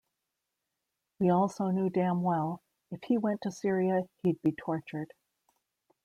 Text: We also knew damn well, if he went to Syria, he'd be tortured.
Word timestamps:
We 1.19 1.29
also 1.29 1.67
knew 1.67 1.91
damn 1.91 2.23
well, 2.23 2.63
if 2.89 3.03
he 3.03 3.19
went 3.19 3.41
to 3.41 3.51
Syria, 3.51 4.01
he'd 4.23 4.41
be 4.41 4.51
tortured. 4.51 5.13